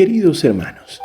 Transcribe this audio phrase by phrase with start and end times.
[0.00, 1.02] Queridos hermanos,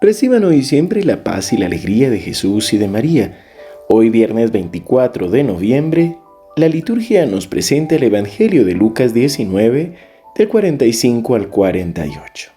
[0.00, 3.44] reciban hoy siempre la paz y la alegría de Jesús y de María.
[3.90, 6.16] Hoy viernes 24 de noviembre,
[6.56, 9.96] la liturgia nos presenta el Evangelio de Lucas 19,
[10.34, 12.52] del 45 al 48.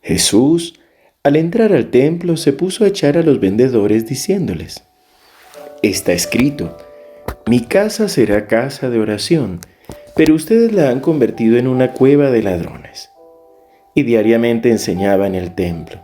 [0.00, 0.80] Jesús,
[1.22, 4.84] al entrar al templo, se puso a echar a los vendedores diciéndoles,
[5.82, 6.78] Está escrito,
[7.46, 9.60] mi casa será casa de oración,
[10.16, 13.10] pero ustedes la han convertido en una cueva de ladrones.
[13.94, 16.00] Y diariamente enseñaba en el templo.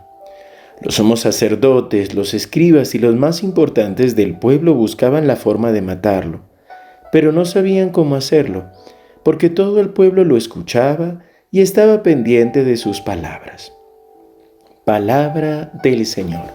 [0.81, 5.83] Los somos sacerdotes, los escribas y los más importantes del pueblo buscaban la forma de
[5.83, 6.41] matarlo,
[7.13, 8.71] pero no sabían cómo hacerlo,
[9.23, 13.73] porque todo el pueblo lo escuchaba y estaba pendiente de sus palabras.
[14.87, 16.47] Palabra del Señor.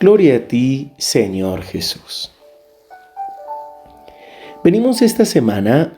[0.00, 2.32] Gloria a ti, Señor Jesús.
[4.64, 5.92] Venimos esta semana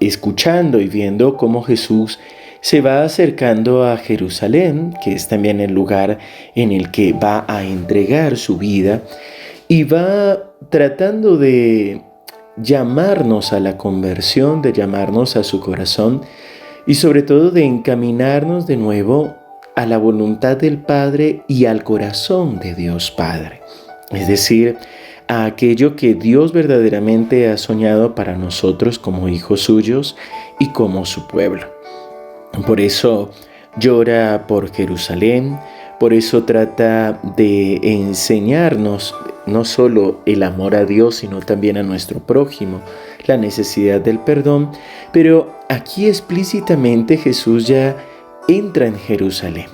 [0.00, 2.18] escuchando y viendo cómo Jesús
[2.60, 6.18] se va acercando a Jerusalén, que es también el lugar
[6.54, 9.02] en el que va a entregar su vida,
[9.68, 10.38] y va
[10.70, 12.02] tratando de
[12.56, 16.22] llamarnos a la conversión, de llamarnos a su corazón
[16.86, 19.36] y sobre todo de encaminarnos de nuevo
[19.76, 23.60] a la voluntad del Padre y al corazón de Dios Padre.
[24.10, 24.76] Es decir,
[25.28, 30.16] a aquello que Dios verdaderamente ha soñado para nosotros como hijos suyos
[30.58, 31.77] y como su pueblo.
[32.66, 33.30] Por eso
[33.78, 35.58] llora por Jerusalén,
[36.00, 39.14] por eso trata de enseñarnos
[39.46, 42.80] no solo el amor a Dios, sino también a nuestro prójimo,
[43.26, 44.70] la necesidad del perdón,
[45.12, 47.96] pero aquí explícitamente Jesús ya
[48.46, 49.66] entra en Jerusalén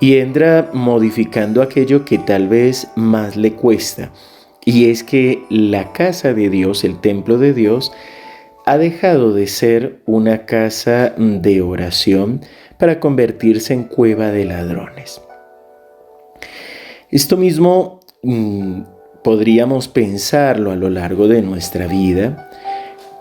[0.00, 4.10] y entra modificando aquello que tal vez más le cuesta.
[4.64, 7.90] Y es que la casa de Dios, el templo de Dios,
[8.68, 12.42] ha dejado de ser una casa de oración
[12.76, 15.22] para convertirse en cueva de ladrones.
[17.10, 18.82] Esto mismo mm,
[19.24, 22.50] podríamos pensarlo a lo largo de nuestra vida,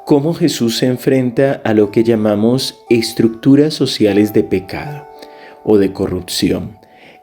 [0.05, 5.07] cómo Jesús se enfrenta a lo que llamamos estructuras sociales de pecado
[5.63, 6.77] o de corrupción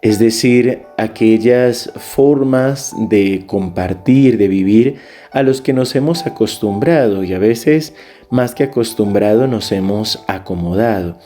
[0.04, 4.96] es decir, aquellas formas de compartir, de vivir
[5.32, 7.94] a los que nos hemos acostumbrado y a veces
[8.30, 11.16] más que acostumbrado nos hemos acomodado.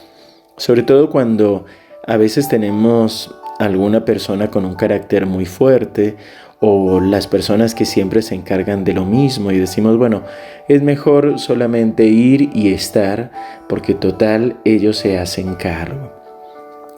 [0.57, 1.65] Sobre todo cuando
[2.07, 6.17] a veces tenemos alguna persona con un carácter muy fuerte
[6.61, 10.23] o las personas que siempre se encargan de lo mismo y decimos, bueno,
[10.69, 13.31] es mejor solamente ir y estar
[13.69, 16.13] porque total ellos se hacen cargo.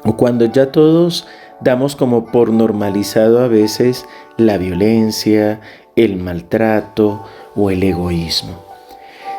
[0.04, 1.26] O cuando ya todos
[1.60, 4.06] damos como por normalizado a veces
[4.38, 5.60] la violencia,
[5.96, 7.22] el maltrato
[7.54, 8.69] o el egoísmo.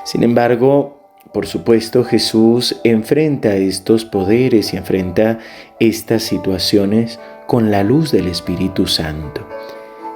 [0.04, 1.02] Sin embargo,
[1.34, 5.40] por supuesto, Jesús enfrenta estos poderes y enfrenta
[5.80, 9.48] estas situaciones con la luz del Espíritu Santo.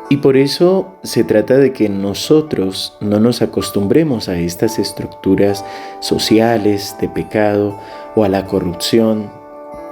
[0.09, 5.66] Y por eso se trata de que nosotros no nos acostumbremos a estas estructuras
[6.00, 7.79] sociales de pecado
[8.16, 9.31] o a la corrupción,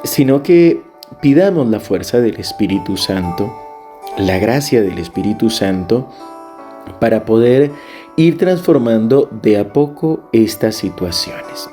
[0.03, 0.81] sino que
[1.21, 3.51] pidamos la fuerza del Espíritu Santo,
[4.17, 6.07] la gracia del Espíritu Santo,
[6.99, 7.71] para poder
[8.15, 11.69] ir transformando de a poco estas situaciones.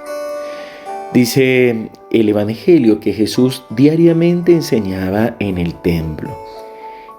[1.12, 6.30] Dice el Evangelio que Jesús diariamente enseñaba en el templo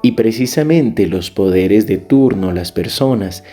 [0.01, 3.43] y precisamente los poderes de turno, las personas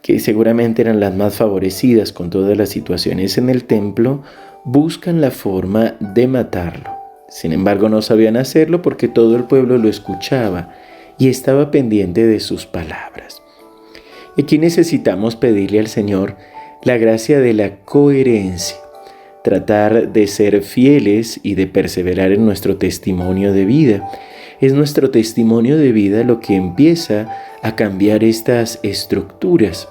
[0.00, 4.22] que seguramente eran las más favorecidas con todas las situaciones en el templo,
[4.64, 6.90] buscan la forma de matarlo.
[7.28, 10.74] Sin embargo, no sabían hacerlo porque todo el pueblo lo escuchaba
[11.18, 13.42] y estaba pendiente de sus palabras.
[14.40, 16.36] Aquí necesitamos pedirle al Señor
[16.82, 18.78] la gracia de la coherencia,
[19.44, 24.10] tratar de ser fieles y de perseverar en nuestro testimonio de vida.
[24.62, 27.28] Es nuestro testimonio de vida lo que empieza
[27.62, 29.88] a cambiar estas estructuras.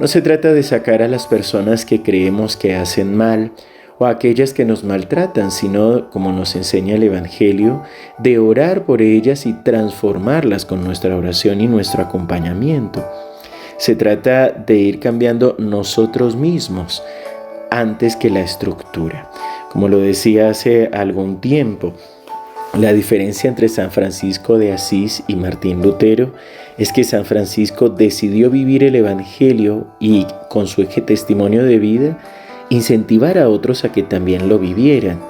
[0.00, 3.52] No se trata de sacar a las personas que creemos que hacen mal,
[4.00, 7.82] o aquellas que nos maltratan, sino, como nos enseña el Evangelio,
[8.18, 13.04] de orar por ellas y transformarlas con nuestra oración y nuestro acompañamiento.
[13.78, 17.02] Se trata de ir cambiando nosotros mismos
[17.70, 19.30] antes que la estructura.
[19.72, 21.92] Como lo decía hace algún tiempo,
[22.76, 26.32] la diferencia entre San Francisco de Asís y Martín Lutero
[26.76, 32.18] es que San Francisco decidió vivir el Evangelio y con su testimonio de vida
[32.70, 35.20] incentivar a otros a que también lo vivieran.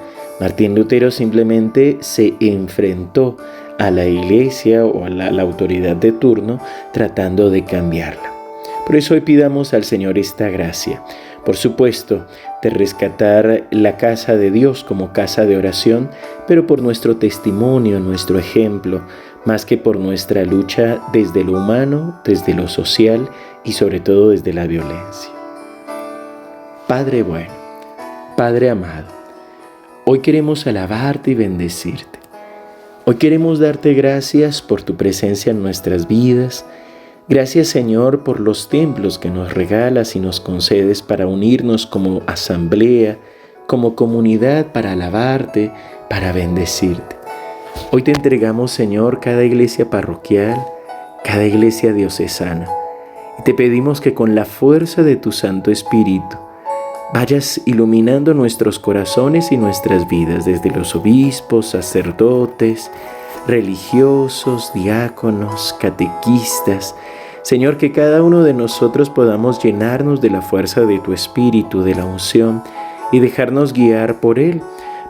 [0.40, 3.36] Martín Lutero simplemente se enfrentó
[3.78, 6.58] a la iglesia o a la, autoridad de turno
[6.92, 8.37] tratando de cambiarla.
[8.88, 11.04] Por eso hoy pidamos al Señor esta gracia,
[11.44, 12.26] por supuesto,
[12.62, 16.08] de rescatar la casa de Dios como casa de oración,
[16.46, 19.02] pero por nuestro testimonio, nuestro ejemplo,
[19.44, 23.28] más que por nuestra lucha desde lo humano, desde lo social
[23.62, 25.32] y sobre todo desde la violencia.
[26.86, 27.52] Padre bueno,
[28.38, 29.08] Padre amado,
[30.06, 32.20] hoy queremos alabarte y bendecirte.
[33.04, 36.64] Hoy queremos darte gracias por tu presencia en nuestras vidas,
[37.30, 43.18] Gracias Señor por los templos que nos regalas y nos concedes para unirnos como asamblea,
[43.66, 45.70] como comunidad para alabarte,
[46.08, 47.16] para bendecirte.
[47.92, 50.58] Hoy te entregamos Señor cada iglesia parroquial,
[51.22, 52.66] cada iglesia diocesana.
[53.38, 56.38] Y te pedimos que con la fuerza de tu Santo Espíritu
[57.12, 62.90] vayas iluminando nuestros corazones y nuestras vidas, desde los obispos, sacerdotes,
[63.46, 66.94] religiosos, diáconos, catequistas,
[67.42, 71.94] Señor, que cada uno de nosotros podamos llenarnos de la fuerza de tu Espíritu, de
[71.94, 72.62] la unción,
[73.12, 74.62] y dejarnos guiar por Él,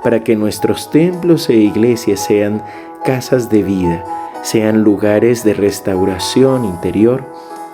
[0.03, 2.63] para que nuestros templos e iglesias sean
[3.05, 4.05] casas de vida,
[4.43, 7.25] sean lugares de restauración interior,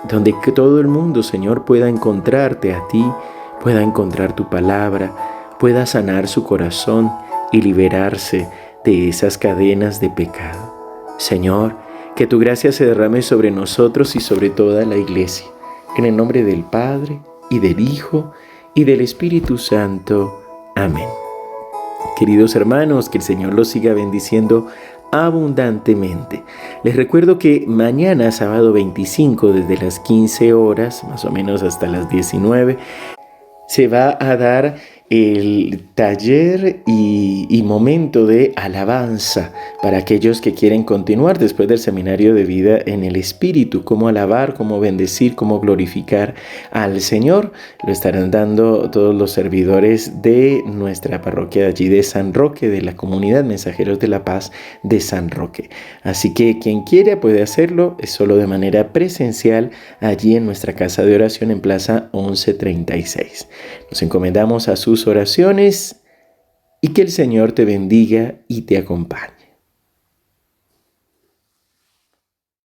[0.08, 3.04] donde todo el mundo, Señor, pueda encontrarte a ti,
[3.60, 5.12] pueda encontrar tu palabra,
[5.58, 7.10] pueda sanar su corazón
[7.52, 8.48] y liberarse
[8.84, 10.74] de esas cadenas de pecado.
[11.16, 11.76] Señor,
[12.16, 15.46] que tu gracia se derrame sobre nosotros y sobre toda la iglesia.
[15.96, 17.20] En el nombre del Padre,
[17.50, 18.32] y del Hijo,
[18.74, 20.42] y del Espíritu Santo.
[20.76, 21.08] Amén.
[22.16, 24.68] Queridos hermanos, que el Señor los siga bendiciendo
[25.10, 26.42] abundantemente.
[26.82, 32.08] Les recuerdo que mañana, sábado 25, desde las 15 horas, más o menos hasta las
[32.08, 32.78] 19,
[33.66, 34.76] se va a dar
[35.10, 42.44] el taller y, momento de alabanza para aquellos que quieren continuar después del seminario de
[42.44, 46.34] vida en el Espíritu, cómo alabar, cómo bendecir, cómo glorificar
[46.70, 47.52] al Señor.
[47.86, 52.82] Lo estarán dando todos los servidores de nuestra parroquia de allí de San Roque, de
[52.82, 54.52] la comunidad Mensajeros de la Paz
[54.82, 55.70] de San Roque.
[56.02, 59.70] Así que quien quiera puede hacerlo, es solo de manera presencial
[60.00, 63.48] allí en nuestra casa de oración en Plaza 1136.
[63.90, 66.02] Nos encomendamos a sus oraciones
[66.80, 69.33] y que el Señor te bendiga y te acompañe.